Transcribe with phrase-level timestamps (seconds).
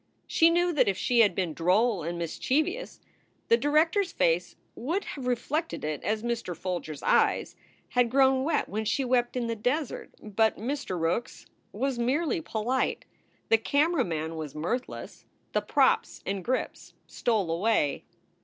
[0.25, 2.99] She knew that if she had been droll and mischievous,
[3.49, 6.57] the director s face would have reflected it as Mr.
[6.57, 7.55] Folger s eyes
[7.89, 10.09] had grown wet when she wept in the desert.
[10.19, 10.99] But Mr.
[10.99, 13.05] Rookes was merely polite;
[13.49, 18.03] the camera man was mirthless; the props and grips stole away.